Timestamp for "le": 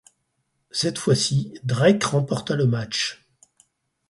2.55-2.65